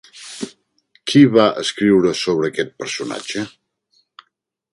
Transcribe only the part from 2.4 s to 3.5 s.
aquest personatge?